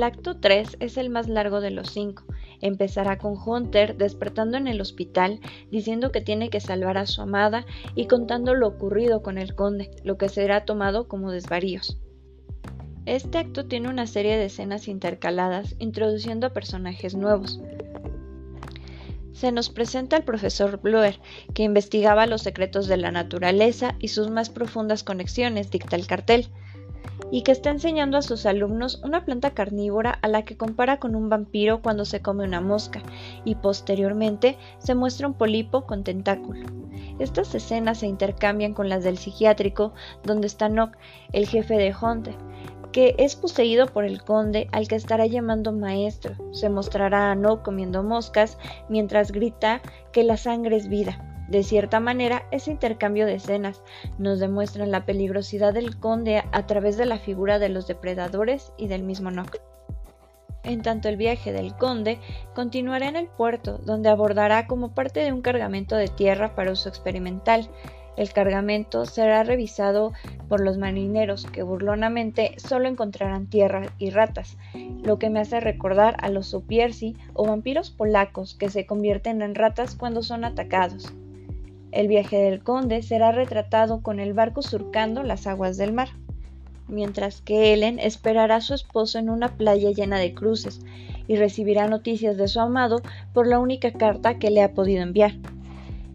El 0.00 0.04
acto 0.04 0.38
3 0.38 0.78
es 0.80 0.96
el 0.96 1.10
más 1.10 1.28
largo 1.28 1.60
de 1.60 1.70
los 1.70 1.90
cinco 1.90 2.24
Empezará 2.62 3.18
con 3.18 3.34
Hunter 3.36 3.98
despertando 3.98 4.56
en 4.56 4.66
el 4.66 4.80
hospital 4.80 5.40
diciendo 5.70 6.10
que 6.10 6.22
tiene 6.22 6.48
que 6.48 6.58
salvar 6.58 6.96
a 6.96 7.04
su 7.04 7.20
amada 7.20 7.66
y 7.94 8.06
contando 8.06 8.54
lo 8.54 8.66
ocurrido 8.66 9.22
con 9.22 9.36
el 9.36 9.54
conde, 9.54 9.90
lo 10.02 10.16
que 10.16 10.30
será 10.30 10.64
tomado 10.64 11.06
como 11.06 11.30
desvaríos. 11.30 11.98
Este 13.04 13.36
acto 13.36 13.66
tiene 13.66 13.90
una 13.90 14.06
serie 14.06 14.38
de 14.38 14.46
escenas 14.46 14.88
intercaladas 14.88 15.76
introduciendo 15.78 16.46
a 16.46 16.54
personajes 16.54 17.14
nuevos. 17.14 17.60
Se 19.34 19.52
nos 19.52 19.68
presenta 19.68 20.16
el 20.16 20.24
profesor 20.24 20.80
Bloer, 20.80 21.20
que 21.52 21.64
investigaba 21.64 22.24
los 22.24 22.40
secretos 22.40 22.86
de 22.86 22.96
la 22.96 23.10
naturaleza 23.10 23.96
y 23.98 24.08
sus 24.08 24.30
más 24.30 24.48
profundas 24.48 25.04
conexiones, 25.04 25.70
dicta 25.70 25.94
el 25.94 26.06
cartel 26.06 26.48
y 27.30 27.42
que 27.42 27.52
está 27.52 27.70
enseñando 27.70 28.18
a 28.18 28.22
sus 28.22 28.46
alumnos 28.46 29.00
una 29.04 29.24
planta 29.24 29.50
carnívora 29.50 30.18
a 30.22 30.28
la 30.28 30.44
que 30.44 30.56
compara 30.56 30.98
con 30.98 31.14
un 31.14 31.28
vampiro 31.28 31.82
cuando 31.82 32.04
se 32.04 32.20
come 32.20 32.44
una 32.44 32.60
mosca, 32.60 33.02
y 33.44 33.54
posteriormente 33.56 34.58
se 34.78 34.94
muestra 34.94 35.28
un 35.28 35.34
polipo 35.34 35.86
con 35.86 36.04
tentáculo. 36.04 36.66
Estas 37.18 37.54
escenas 37.54 37.98
se 37.98 38.06
intercambian 38.06 38.74
con 38.74 38.88
las 38.88 39.04
del 39.04 39.18
psiquiátrico, 39.18 39.92
donde 40.24 40.46
está 40.46 40.68
Nock, 40.68 40.96
el 41.32 41.46
jefe 41.46 41.74
de 41.74 41.94
Hunter, 41.94 42.34
que 42.92 43.14
es 43.18 43.36
poseído 43.36 43.86
por 43.86 44.04
el 44.04 44.22
conde 44.22 44.68
al 44.72 44.88
que 44.88 44.96
estará 44.96 45.26
llamando 45.26 45.72
maestro. 45.72 46.34
Se 46.52 46.68
mostrará 46.68 47.30
a 47.30 47.34
Nock 47.34 47.62
comiendo 47.62 48.02
moscas 48.02 48.58
mientras 48.88 49.32
grita 49.32 49.80
que 50.12 50.24
la 50.24 50.36
sangre 50.36 50.76
es 50.76 50.88
vida. 50.88 51.29
De 51.50 51.64
cierta 51.64 51.98
manera, 51.98 52.46
ese 52.52 52.70
intercambio 52.70 53.26
de 53.26 53.34
escenas 53.34 53.82
nos 54.18 54.38
demuestra 54.38 54.86
la 54.86 55.04
peligrosidad 55.04 55.74
del 55.74 55.98
conde 55.98 56.44
a 56.52 56.66
través 56.66 56.96
de 56.96 57.06
la 57.06 57.18
figura 57.18 57.58
de 57.58 57.68
los 57.68 57.88
depredadores 57.88 58.72
y 58.78 58.86
del 58.86 59.02
mismo 59.02 59.32
Nock. 59.32 59.56
En 60.62 60.82
tanto 60.82 61.08
el 61.08 61.16
viaje 61.16 61.52
del 61.52 61.74
conde 61.74 62.20
continuará 62.54 63.08
en 63.08 63.16
el 63.16 63.26
puerto, 63.26 63.78
donde 63.78 64.10
abordará 64.10 64.68
como 64.68 64.94
parte 64.94 65.20
de 65.20 65.32
un 65.32 65.42
cargamento 65.42 65.96
de 65.96 66.06
tierra 66.06 66.54
para 66.54 66.70
uso 66.70 66.88
experimental. 66.88 67.68
El 68.16 68.32
cargamento 68.32 69.04
será 69.04 69.42
revisado 69.42 70.12
por 70.48 70.60
los 70.60 70.78
marineros 70.78 71.46
que 71.46 71.64
burlonamente 71.64 72.54
solo 72.58 72.86
encontrarán 72.86 73.48
tierra 73.48 73.92
y 73.98 74.10
ratas, 74.10 74.56
lo 75.02 75.18
que 75.18 75.30
me 75.30 75.40
hace 75.40 75.58
recordar 75.58 76.16
a 76.20 76.28
los 76.28 76.48
sopiersi 76.48 77.16
o 77.32 77.46
vampiros 77.46 77.90
polacos 77.90 78.54
que 78.54 78.68
se 78.68 78.86
convierten 78.86 79.42
en 79.42 79.56
ratas 79.56 79.96
cuando 79.96 80.22
son 80.22 80.44
atacados. 80.44 81.12
El 81.92 82.08
viaje 82.08 82.36
del 82.36 82.62
conde 82.62 83.02
será 83.02 83.32
retratado 83.32 84.02
con 84.02 84.20
el 84.20 84.32
barco 84.32 84.62
surcando 84.62 85.22
las 85.22 85.46
aguas 85.46 85.76
del 85.76 85.92
mar 85.92 86.08
mientras 86.90 87.40
que 87.40 87.72
Ellen 87.72 87.98
esperará 87.98 88.56
a 88.56 88.60
su 88.60 88.74
esposo 88.74 89.18
en 89.18 89.30
una 89.30 89.56
playa 89.56 89.90
llena 89.90 90.18
de 90.18 90.34
cruces 90.34 90.80
y 91.26 91.36
recibirá 91.36 91.86
noticias 91.88 92.36
de 92.36 92.48
su 92.48 92.60
amado 92.60 93.00
por 93.32 93.46
la 93.46 93.58
única 93.58 93.92
carta 93.92 94.38
que 94.38 94.50
le 94.50 94.62
ha 94.62 94.74
podido 94.74 95.02
enviar. 95.02 95.34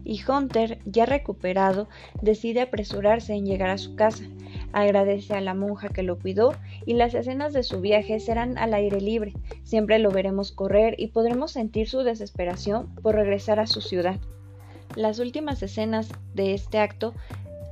Y 0.04 0.20
Hunter, 0.22 0.78
ya 0.84 1.04
recuperado, 1.04 1.88
decide 2.22 2.60
apresurarse 2.60 3.34
en 3.34 3.44
llegar 3.44 3.70
a 3.70 3.78
su 3.78 3.96
casa, 3.96 4.24
agradece 4.72 5.34
a 5.34 5.40
la 5.40 5.54
monja 5.54 5.88
que 5.88 6.04
lo 6.04 6.18
cuidó 6.18 6.52
y 6.84 6.94
las 6.94 7.14
escenas 7.14 7.52
de 7.52 7.64
su 7.64 7.80
viaje 7.80 8.20
serán 8.20 8.56
al 8.56 8.74
aire 8.74 9.00
libre, 9.00 9.32
siempre 9.64 9.98
lo 9.98 10.10
veremos 10.10 10.52
correr 10.52 10.94
y 10.98 11.08
podremos 11.08 11.50
sentir 11.50 11.88
su 11.88 12.00
desesperación 12.00 12.94
por 13.02 13.16
regresar 13.16 13.58
a 13.58 13.66
su 13.66 13.80
ciudad. 13.80 14.20
Las 14.96 15.18
últimas 15.18 15.62
escenas 15.62 16.08
de 16.34 16.54
este 16.54 16.78
acto 16.78 17.12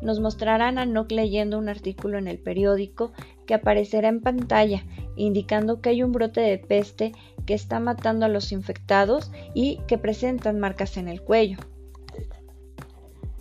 nos 0.02 0.20
mostrarán 0.20 0.76
a 0.78 0.84
Nock 0.84 1.10
leyendo 1.10 1.58
un 1.58 1.70
artículo 1.70 2.18
en 2.18 2.28
el 2.28 2.38
periódico 2.38 3.12
que 3.46 3.54
aparecerá 3.54 4.08
en 4.08 4.20
pantalla, 4.20 4.84
indicando 5.16 5.80
que 5.80 5.88
hay 5.88 6.02
un 6.02 6.12
brote 6.12 6.42
de 6.42 6.58
peste 6.58 7.12
que 7.46 7.54
está 7.54 7.80
matando 7.80 8.26
a 8.26 8.28
los 8.28 8.52
infectados 8.52 9.32
y 9.54 9.80
que 9.88 9.96
presentan 9.96 10.60
marcas 10.60 10.98
en 10.98 11.08
el 11.08 11.22
cuello. 11.22 11.56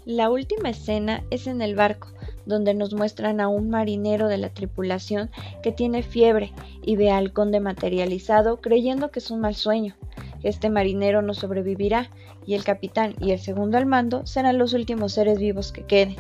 La 0.06 0.30
última 0.30 0.70
escena 0.70 1.24
es 1.30 1.48
en 1.48 1.62
el 1.62 1.76
barco, 1.76 2.08
donde 2.46 2.74
nos 2.74 2.94
muestran 2.94 3.42
a 3.42 3.50
un 3.50 3.70
marinero 3.70 4.30
de 4.30 4.38
la 4.38 4.50
tripulación 4.50 5.30
que 5.62 5.74
tiene 5.74 6.04
fiebre 6.04 6.54
y 6.82 6.96
ve 6.96 7.12
al 7.12 7.34
conde 7.34 7.60
materializado 7.60 8.62
creyendo 8.62 9.12
que 9.12 9.20
es 9.20 9.30
un 9.30 9.42
mal 9.42 9.56
sueño. 9.56 9.96
Este 10.42 10.70
marinero 10.70 11.22
no 11.22 11.34
sobrevivirá 11.34 12.10
y 12.46 12.56
el 12.56 12.64
capitán 12.64 13.16
y 13.20 13.32
el 13.32 13.40
segundo 13.40 13.78
al 13.78 13.86
mando 13.86 14.26
serán 14.26 14.58
los 14.58 14.74
últimos 14.74 15.14
seres 15.14 15.40
vivos 15.40 15.72
que 15.72 15.84
queden. 15.84 16.16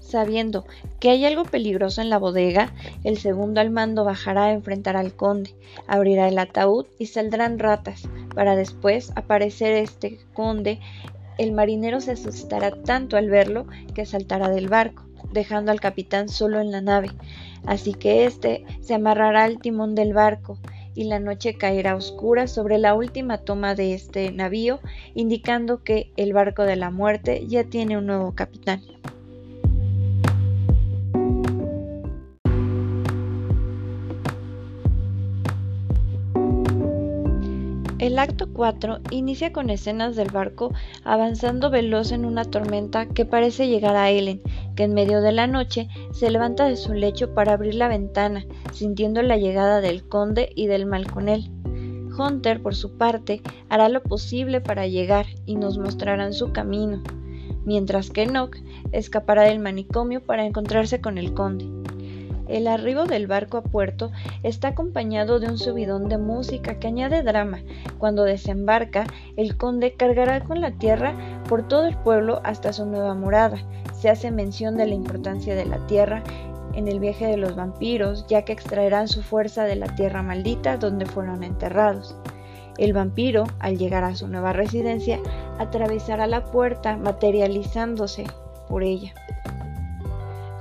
Sabiendo 0.00 0.64
que 0.98 1.10
hay 1.10 1.24
algo 1.24 1.44
peligroso 1.44 2.00
en 2.00 2.10
la 2.10 2.18
bodega, 2.18 2.74
el 3.04 3.16
segundo 3.16 3.60
al 3.60 3.70
mando 3.70 4.04
bajará 4.04 4.46
a 4.46 4.52
enfrentar 4.52 4.96
al 4.96 5.14
conde, 5.14 5.54
abrirá 5.86 6.26
el 6.26 6.38
ataúd 6.38 6.86
y 6.98 7.06
saldrán 7.06 7.60
ratas, 7.60 8.08
para 8.34 8.56
después 8.56 9.12
aparecer 9.14 9.72
este 9.74 10.18
conde. 10.34 10.80
El 11.38 11.52
marinero 11.52 12.00
se 12.00 12.12
asustará 12.12 12.72
tanto 12.72 13.16
al 13.16 13.30
verlo 13.30 13.66
que 13.94 14.04
saltará 14.04 14.48
del 14.48 14.68
barco, 14.68 15.04
dejando 15.32 15.70
al 15.70 15.80
capitán 15.80 16.28
solo 16.28 16.60
en 16.60 16.72
la 16.72 16.80
nave. 16.80 17.10
Así 17.64 17.94
que 17.94 18.24
éste 18.24 18.64
se 18.80 18.94
amarrará 18.94 19.44
al 19.44 19.60
timón 19.60 19.94
del 19.94 20.12
barco 20.12 20.58
y 20.94 21.04
la 21.04 21.20
noche 21.20 21.54
caerá 21.54 21.96
oscura 21.96 22.46
sobre 22.46 22.78
la 22.78 22.94
última 22.94 23.38
toma 23.38 23.74
de 23.74 23.94
este 23.94 24.32
navío, 24.32 24.80
indicando 25.14 25.82
que 25.82 26.12
el 26.16 26.32
barco 26.32 26.64
de 26.64 26.76
la 26.76 26.90
muerte 26.90 27.46
ya 27.46 27.64
tiene 27.64 27.96
un 27.96 28.06
nuevo 28.06 28.34
capitán. 28.34 28.82
El 38.00 38.18
acto 38.18 38.50
4 38.50 39.00
inicia 39.10 39.52
con 39.52 39.68
escenas 39.68 40.16
del 40.16 40.30
barco 40.30 40.72
avanzando 41.04 41.68
veloz 41.68 42.12
en 42.12 42.24
una 42.24 42.46
tormenta 42.46 43.04
que 43.04 43.26
parece 43.26 43.68
llegar 43.68 43.94
a 43.94 44.08
Ellen, 44.08 44.40
en 44.84 44.94
medio 44.94 45.20
de 45.20 45.32
la 45.32 45.46
noche 45.46 45.88
se 46.12 46.30
levanta 46.30 46.66
de 46.66 46.76
su 46.76 46.94
lecho 46.94 47.34
para 47.34 47.52
abrir 47.52 47.74
la 47.74 47.88
ventana, 47.88 48.44
sintiendo 48.72 49.22
la 49.22 49.36
llegada 49.36 49.80
del 49.80 50.06
conde 50.08 50.52
y 50.54 50.66
del 50.66 50.86
mal 50.86 51.10
con 51.10 51.28
él. 51.28 51.50
Hunter, 52.18 52.62
por 52.62 52.74
su 52.74 52.96
parte, 52.96 53.42
hará 53.68 53.88
lo 53.88 54.02
posible 54.02 54.60
para 54.60 54.86
llegar 54.86 55.26
y 55.46 55.56
nos 55.56 55.78
mostrarán 55.78 56.32
su 56.32 56.52
camino, 56.52 57.02
mientras 57.64 58.10
que 58.10 58.26
Nock 58.26 58.56
escapará 58.92 59.42
del 59.42 59.60
manicomio 59.60 60.22
para 60.22 60.44
encontrarse 60.44 61.00
con 61.00 61.18
el 61.18 61.34
conde. 61.34 61.66
El 62.50 62.66
arribo 62.66 63.04
del 63.04 63.28
barco 63.28 63.58
a 63.58 63.62
puerto 63.62 64.10
está 64.42 64.68
acompañado 64.68 65.38
de 65.38 65.46
un 65.46 65.56
subidón 65.56 66.08
de 66.08 66.18
música 66.18 66.80
que 66.80 66.88
añade 66.88 67.22
drama. 67.22 67.60
Cuando 67.98 68.24
desembarca, 68.24 69.06
el 69.36 69.56
conde 69.56 69.94
cargará 69.94 70.42
con 70.42 70.60
la 70.60 70.72
tierra 70.72 71.14
por 71.48 71.68
todo 71.68 71.86
el 71.86 71.96
pueblo 71.96 72.40
hasta 72.42 72.72
su 72.72 72.86
nueva 72.86 73.14
morada. 73.14 73.58
Se 74.00 74.08
hace 74.08 74.30
mención 74.30 74.78
de 74.78 74.86
la 74.86 74.94
importancia 74.94 75.54
de 75.54 75.66
la 75.66 75.86
tierra 75.86 76.22
en 76.72 76.88
el 76.88 77.00
viaje 77.00 77.26
de 77.26 77.36
los 77.36 77.54
vampiros, 77.54 78.26
ya 78.28 78.46
que 78.46 78.52
extraerán 78.54 79.08
su 79.08 79.22
fuerza 79.22 79.64
de 79.64 79.76
la 79.76 79.94
tierra 79.94 80.22
maldita 80.22 80.78
donde 80.78 81.04
fueron 81.04 81.42
enterrados. 81.42 82.16
El 82.78 82.94
vampiro, 82.94 83.44
al 83.58 83.76
llegar 83.76 84.04
a 84.04 84.16
su 84.16 84.26
nueva 84.26 84.54
residencia, 84.54 85.20
atravesará 85.58 86.26
la 86.26 86.46
puerta 86.46 86.96
materializándose 86.96 88.24
por 88.70 88.82
ella. 88.82 89.12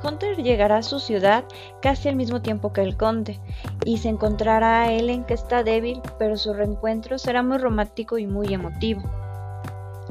Hunter 0.03 0.35
llegará 0.35 0.77
a 0.77 0.83
su 0.83 0.99
ciudad 0.99 1.45
casi 1.81 2.09
al 2.09 2.17
mismo 2.17 2.41
tiempo 2.41 2.73
que 2.73 2.81
el 2.81 2.97
conde, 2.97 3.39
y 3.85 3.99
se 3.99 4.09
encontrará 4.09 4.81
a 4.81 4.91
Ellen 4.91 5.23
que 5.23 5.33
está 5.33 5.63
débil, 5.63 6.01
pero 6.17 6.35
su 6.35 6.53
reencuentro 6.53 7.17
será 7.17 7.41
muy 7.41 7.57
romántico 7.57 8.17
y 8.17 8.27
muy 8.27 8.53
emotivo. 8.53 9.01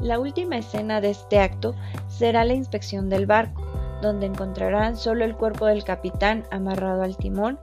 La 0.01 0.19
última 0.19 0.57
escena 0.57 1.01
de 1.01 1.09
este 1.09 1.39
acto 1.39 1.75
será 2.07 2.45
la 2.45 2.53
inspección 2.53 3.09
del 3.09 3.25
barco, 3.25 3.61
donde 4.01 4.27
encontrarán 4.27 4.95
solo 4.95 5.25
el 5.25 5.35
cuerpo 5.35 5.65
del 5.65 5.83
capitán 5.83 6.45
amarrado 6.51 7.03
al 7.03 7.17
timón, 7.17 7.59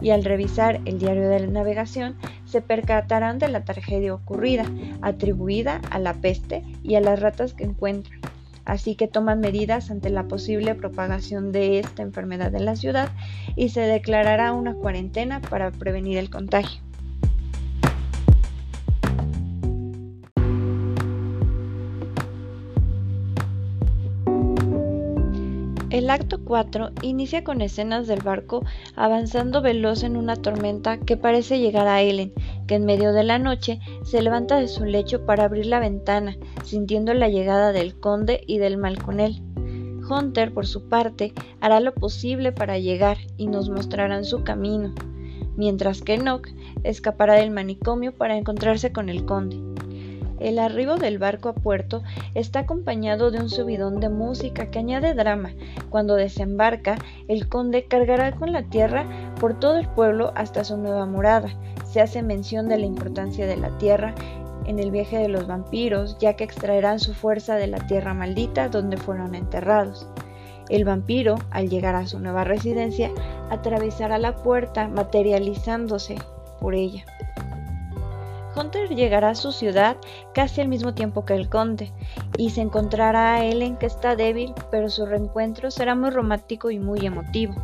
y 0.00 0.10
al 0.10 0.24
revisar 0.24 0.80
el 0.84 0.98
diario 0.98 1.28
de 1.28 1.40
la 1.40 1.46
navegación 1.46 2.16
se 2.44 2.60
percatarán 2.60 3.38
de 3.38 3.48
la 3.48 3.64
tragedia 3.64 4.14
ocurrida, 4.14 4.64
atribuida 5.00 5.80
a 5.90 5.98
la 5.98 6.14
peste 6.14 6.62
y 6.82 6.96
a 6.96 7.00
las 7.00 7.20
ratas 7.20 7.54
que 7.54 7.64
encuentran 7.64 8.20
así 8.68 8.96
que 8.96 9.08
toman 9.08 9.40
medidas 9.40 9.90
ante 9.90 10.10
la 10.10 10.24
posible 10.24 10.74
propagación 10.74 11.52
de 11.52 11.78
esta 11.78 12.02
enfermedad 12.02 12.54
en 12.54 12.66
la 12.66 12.76
ciudad 12.76 13.08
y 13.56 13.70
se 13.70 13.80
declarará 13.80 14.52
una 14.52 14.74
cuarentena 14.74 15.40
para 15.40 15.70
prevenir 15.70 16.18
el 16.18 16.28
contagio. 16.28 16.87
El 25.90 26.10
acto 26.10 26.38
4 26.44 26.90
inicia 27.00 27.42
con 27.42 27.62
escenas 27.62 28.06
del 28.06 28.20
barco 28.20 28.62
avanzando 28.94 29.62
veloz 29.62 30.02
en 30.02 30.18
una 30.18 30.36
tormenta 30.36 30.98
que 30.98 31.16
parece 31.16 31.60
llegar 31.60 31.86
a 31.86 32.02
Ellen, 32.02 32.34
que 32.66 32.74
en 32.74 32.84
medio 32.84 33.14
de 33.14 33.24
la 33.24 33.38
noche 33.38 33.80
se 34.04 34.20
levanta 34.20 34.60
de 34.60 34.68
su 34.68 34.84
lecho 34.84 35.24
para 35.24 35.44
abrir 35.44 35.64
la 35.64 35.80
ventana, 35.80 36.36
sintiendo 36.62 37.14
la 37.14 37.30
llegada 37.30 37.72
del 37.72 37.98
conde 37.98 38.42
y 38.46 38.58
del 38.58 38.76
mal 38.76 39.02
con 39.02 39.18
él. 39.18 39.40
Hunter, 40.10 40.52
por 40.52 40.66
su 40.66 40.90
parte, 40.90 41.32
hará 41.60 41.80
lo 41.80 41.94
posible 41.94 42.52
para 42.52 42.78
llegar 42.78 43.16
y 43.38 43.46
nos 43.46 43.70
mostrarán 43.70 44.26
su 44.26 44.44
camino, 44.44 44.94
mientras 45.56 46.02
que 46.02 46.18
Nock 46.18 46.50
escapará 46.84 47.34
del 47.34 47.50
manicomio 47.50 48.12
para 48.12 48.36
encontrarse 48.36 48.92
con 48.92 49.08
el 49.08 49.24
conde. 49.24 49.56
El 50.40 50.58
arribo 50.58 50.96
del 50.96 51.18
barco 51.18 51.48
a 51.48 51.52
puerto 51.52 52.02
está 52.34 52.60
acompañado 52.60 53.30
de 53.30 53.40
un 53.40 53.50
subidón 53.50 53.98
de 53.98 54.08
música 54.08 54.70
que 54.70 54.78
añade 54.78 55.14
drama. 55.14 55.50
Cuando 55.90 56.14
desembarca, 56.14 56.96
el 57.26 57.48
conde 57.48 57.86
cargará 57.86 58.32
con 58.32 58.52
la 58.52 58.62
tierra 58.62 59.04
por 59.40 59.58
todo 59.58 59.78
el 59.78 59.88
pueblo 59.88 60.32
hasta 60.36 60.64
su 60.64 60.76
nueva 60.76 61.06
morada. 61.06 61.48
Se 61.84 62.00
hace 62.00 62.22
mención 62.22 62.68
de 62.68 62.78
la 62.78 62.86
importancia 62.86 63.46
de 63.46 63.56
la 63.56 63.76
tierra 63.78 64.14
en 64.66 64.78
el 64.78 64.90
viaje 64.90 65.18
de 65.18 65.28
los 65.28 65.46
vampiros, 65.46 66.18
ya 66.18 66.34
que 66.34 66.44
extraerán 66.44 67.00
su 67.00 67.14
fuerza 67.14 67.56
de 67.56 67.66
la 67.66 67.78
tierra 67.86 68.14
maldita 68.14 68.68
donde 68.68 68.96
fueron 68.96 69.34
enterrados. 69.34 70.06
El 70.68 70.84
vampiro, 70.84 71.36
al 71.50 71.70
llegar 71.70 71.94
a 71.94 72.06
su 72.06 72.20
nueva 72.20 72.44
residencia, 72.44 73.10
atravesará 73.50 74.18
la 74.18 74.36
puerta 74.36 74.86
materializándose 74.86 76.16
por 76.60 76.74
ella. 76.74 77.04
Hunter 78.58 78.88
llegará 78.88 79.30
a 79.30 79.34
su 79.34 79.52
ciudad 79.52 79.96
casi 80.34 80.60
al 80.60 80.68
mismo 80.68 80.92
tiempo 80.92 81.24
que 81.24 81.34
el 81.34 81.48
conde, 81.48 81.92
y 82.36 82.50
se 82.50 82.60
encontrará 82.60 83.34
a 83.34 83.44
Ellen 83.44 83.76
que 83.76 83.86
está 83.86 84.16
débil, 84.16 84.52
pero 84.70 84.88
su 84.88 85.06
reencuentro 85.06 85.70
será 85.70 85.94
muy 85.94 86.10
romántico 86.10 86.70
y 86.70 86.78
muy 86.78 87.06
emotivo. 87.06 87.54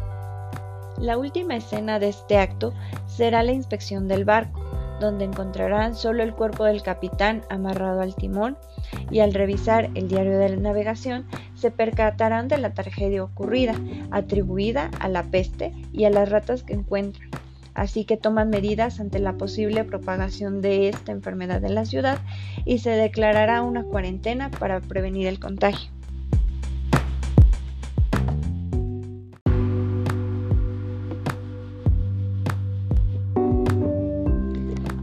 La 0.99 1.19
última 1.19 1.57
escena 1.57 1.99
de 1.99 2.09
este 2.11 2.39
acto 2.39 2.73
será 3.07 3.43
la 3.43 3.53
inspección 3.53 4.07
del 4.07 4.25
barco, 4.25 4.61
donde 5.01 5.25
encontrarán 5.25 5.97
solo 5.97 6.23
el 6.23 6.33
cuerpo 6.33 6.65
del 6.65 6.83
capitán 6.83 7.43
amarrado 7.51 8.01
al 8.01 8.15
timón, 8.15 8.57
y 9.11 9.19
al 9.19 9.35
revisar 9.35 9.91
el 9.95 10.09
diario 10.09 10.39
de 10.39 10.51
la 10.51 10.57
navegación 10.57 11.27
se 11.57 11.73
percatarán 11.73 12.47
de 12.47 12.59
la 12.59 12.73
tragedia 12.73 13.25
ocurrida, 13.25 13.75
atribuida 14.13 14.91
a 15.01 15.09
la 15.09 15.25
peste 15.25 15.75
y 15.93 16.05
a 16.05 16.11
las 16.11 16.29
ratas 16.29 16.63
que 16.63 16.75
encuentran 16.75 17.29
así 17.75 18.05
que 18.05 18.17
toman 18.17 18.51
medidas 18.51 19.01
ante 19.01 19.19
la 19.19 19.35
posible 19.35 19.85
propagación 19.85 20.61
de 20.61 20.89
esta 20.89 21.13
enfermedad 21.13 21.65
en 21.65 21.75
la 21.75 21.85
ciudad 21.85 22.19
y 22.65 22.79
se 22.79 22.91
declarará 22.91 23.63
una 23.63 23.85
cuarentena 23.85 24.51
para 24.51 24.81
prevenir 24.81 25.27
el 25.27 25.39
contagio. 25.39 25.91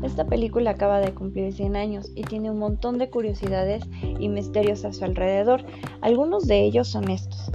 Esta 0.04 0.26
película 0.26 0.72
acaba 0.72 1.00
de 1.00 1.14
cumplir 1.14 1.54
100 1.54 1.76
años 1.76 2.12
y 2.16 2.24
tiene 2.24 2.52
un 2.52 2.60
montón 2.60 2.98
de 2.98 3.10
curiosidades 3.10 3.84
y 4.20 4.28
misterios 4.28 4.84
a 4.84 4.92
su 4.92 5.06
alrededor. 5.06 5.64
Algunos 6.02 6.48
de 6.48 6.66
ellos 6.66 6.90
son 6.90 7.10
estos. 7.10 7.50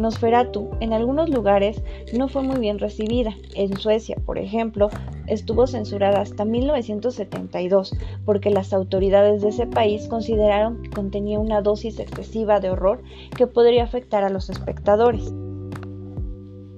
Nosferatu 0.00 0.70
en 0.80 0.92
algunos 0.92 1.28
lugares 1.28 1.82
no 2.12 2.28
fue 2.28 2.42
muy 2.42 2.58
bien 2.58 2.78
recibida. 2.78 3.34
En 3.54 3.76
Suecia, 3.76 4.16
por 4.24 4.38
ejemplo, 4.38 4.88
estuvo 5.26 5.66
censurada 5.66 6.20
hasta 6.20 6.44
1972 6.44 7.94
porque 8.24 8.50
las 8.50 8.72
autoridades 8.72 9.42
de 9.42 9.50
ese 9.50 9.66
país 9.66 10.08
consideraron 10.08 10.82
que 10.82 10.90
contenía 10.90 11.38
una 11.38 11.62
dosis 11.62 11.98
excesiva 12.00 12.60
de 12.60 12.70
horror 12.70 13.02
que 13.36 13.46
podría 13.46 13.84
afectar 13.84 14.24
a 14.24 14.30
los 14.30 14.50
espectadores. 14.50 15.32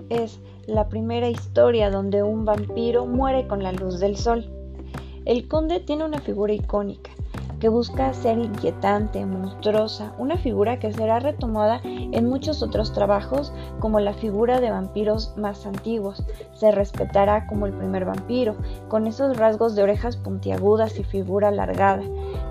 Es 0.08 0.40
la 0.66 0.88
primera 0.88 1.28
historia 1.28 1.90
donde 1.90 2.22
un 2.22 2.44
vampiro 2.44 3.06
muere 3.06 3.46
con 3.46 3.62
la 3.62 3.72
luz 3.72 4.00
del 4.00 4.16
sol. 4.16 4.50
El 5.24 5.48
conde 5.48 5.80
tiene 5.80 6.04
una 6.04 6.20
figura 6.20 6.52
icónica 6.52 7.10
que 7.62 7.68
busca 7.68 8.12
ser 8.12 8.38
inquietante, 8.38 9.24
monstruosa, 9.24 10.12
una 10.18 10.36
figura 10.36 10.80
que 10.80 10.92
será 10.92 11.20
retomada 11.20 11.80
en 11.84 12.28
muchos 12.28 12.60
otros 12.60 12.92
trabajos 12.92 13.52
como 13.78 14.00
la 14.00 14.14
figura 14.14 14.60
de 14.60 14.72
vampiros 14.72 15.32
más 15.36 15.64
antiguos. 15.64 16.24
Se 16.54 16.72
respetará 16.72 17.46
como 17.46 17.66
el 17.66 17.72
primer 17.72 18.04
vampiro, 18.04 18.56
con 18.88 19.06
esos 19.06 19.36
rasgos 19.36 19.76
de 19.76 19.84
orejas 19.84 20.16
puntiagudas 20.16 20.98
y 20.98 21.04
figura 21.04 21.48
alargada, 21.50 22.02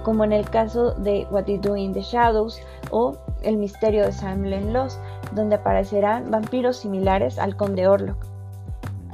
como 0.04 0.24
en 0.24 0.32
el 0.32 0.50
caso 0.50 0.92
de 0.92 1.28
What 1.30 1.48
You 1.48 1.60
Do 1.60 1.76
in 1.76 1.92
the 1.92 2.04
Shadows 2.04 2.62
o 2.90 3.18
El 3.42 3.58
misterio 3.58 4.06
de 4.06 4.14
Sam 4.14 4.46
Lost, 4.72 4.98
donde 5.36 5.56
aparecerán 5.56 6.32
vampiros 6.32 6.78
similares 6.78 7.38
al 7.38 7.58
conde 7.58 7.86
Orlok. 7.86 8.32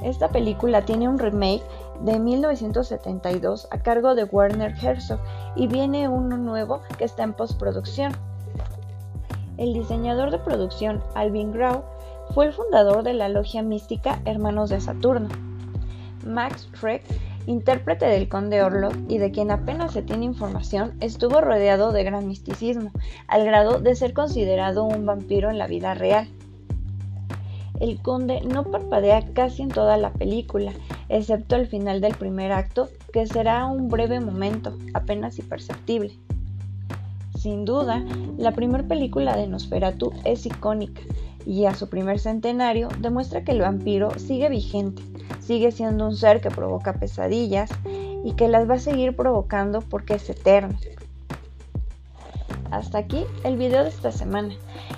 Esta 0.04 0.28
película 0.28 0.82
tiene 0.82 1.08
un 1.08 1.18
remake 1.18 1.64
de 2.02 2.18
1972 2.18 3.68
a 3.70 3.78
cargo 3.78 4.14
de 4.14 4.24
Werner 4.24 4.74
Herzog 4.82 5.20
y 5.56 5.66
viene 5.66 6.08
uno 6.08 6.36
nuevo 6.36 6.82
que 6.96 7.04
está 7.04 7.24
en 7.24 7.32
postproducción. 7.32 8.12
El 9.56 9.74
diseñador 9.74 10.30
de 10.30 10.38
producción, 10.38 11.02
Alvin 11.14 11.52
Grau, 11.52 11.82
fue 12.34 12.46
el 12.46 12.52
fundador 12.52 13.02
de 13.02 13.14
la 13.14 13.28
logia 13.28 13.62
mística 13.62 14.20
Hermanos 14.24 14.70
de 14.70 14.80
Saturno. 14.80 15.28
Max 16.24 16.68
Schreck, 16.74 17.02
intérprete 17.46 18.06
del 18.06 18.28
conde 18.28 18.62
Orlok 18.62 18.94
y 19.08 19.18
de 19.18 19.30
quien 19.30 19.50
apenas 19.50 19.92
se 19.92 20.02
tiene 20.02 20.26
información, 20.26 20.94
estuvo 21.00 21.40
rodeado 21.40 21.92
de 21.92 22.04
gran 22.04 22.28
misticismo, 22.28 22.92
al 23.26 23.44
grado 23.44 23.80
de 23.80 23.96
ser 23.96 24.12
considerado 24.12 24.84
un 24.84 25.06
vampiro 25.06 25.50
en 25.50 25.58
la 25.58 25.66
vida 25.66 25.94
real. 25.94 26.28
El 27.80 28.00
conde 28.02 28.40
no 28.42 28.64
parpadea 28.64 29.24
casi 29.32 29.62
en 29.62 29.68
toda 29.68 29.96
la 29.96 30.12
película, 30.12 30.72
excepto 31.08 31.56
al 31.56 31.66
final 31.66 32.00
del 32.00 32.14
primer 32.14 32.52
acto, 32.52 32.88
que 33.12 33.26
será 33.26 33.66
un 33.66 33.88
breve 33.88 34.20
momento, 34.20 34.76
apenas 34.94 35.38
imperceptible. 35.38 36.12
Sin 37.38 37.64
duda, 37.64 38.04
la 38.36 38.52
primera 38.52 38.82
película 38.82 39.36
de 39.36 39.46
Nosferatu 39.46 40.12
es 40.24 40.44
icónica 40.44 41.02
y 41.46 41.66
a 41.66 41.74
su 41.74 41.88
primer 41.88 42.18
centenario 42.18 42.88
demuestra 42.98 43.44
que 43.44 43.52
el 43.52 43.60
vampiro 43.60 44.10
sigue 44.18 44.48
vigente, 44.48 45.02
sigue 45.40 45.70
siendo 45.70 46.06
un 46.06 46.16
ser 46.16 46.40
que 46.40 46.50
provoca 46.50 46.94
pesadillas 46.94 47.70
y 48.24 48.32
que 48.32 48.48
las 48.48 48.68
va 48.68 48.74
a 48.74 48.80
seguir 48.80 49.14
provocando 49.14 49.80
porque 49.82 50.14
es 50.14 50.28
eterno. 50.28 50.78
Hasta 52.78 52.98
aquí 52.98 53.24
el 53.42 53.56
video 53.56 53.82
de 53.82 53.88
esta 53.88 54.12
semana. 54.12 54.54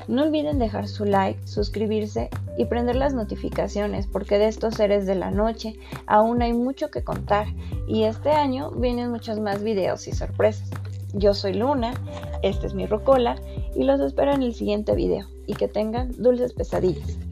No 0.07 0.25
olviden 0.25 0.59
dejar 0.59 0.87
su 0.87 1.07
like, 1.07 1.41
suscribirse 1.47 2.29
y 2.59 2.67
prender 2.67 2.95
las 2.95 3.15
notificaciones 3.15 4.07
porque 4.07 4.39
de 4.39 4.49
estos 4.49 4.75
seres 4.75 5.07
de 5.07 5.15
la 5.15 5.31
noche 5.31 5.79
aún 6.07 6.43
hay 6.43 6.53
mucho 6.53 6.91
que 6.91 7.03
contar 7.03 7.47
y 7.89 8.03
este 8.03 8.33
año 8.33 8.71
vienen 8.73 9.11
muchos 9.11 9.41
más 9.41 9.63
videos 9.63 10.07
y 10.09 10.13
sorpresas. 10.13 10.69
Yo 11.15 11.33
soy 11.33 11.55
Luna, 11.55 11.95
este 12.43 12.67
es 12.67 12.75
mi 12.75 12.85
Rocola 12.85 13.37
y 13.75 13.85
los 13.85 13.99
espero 14.01 14.33
en 14.35 14.43
el 14.43 14.55
siguiente 14.55 14.95
video 14.95 15.27
y 15.47 15.55
que 15.55 15.67
tengan 15.67 16.13
dulces 16.19 16.53
pesadillas. 16.53 17.30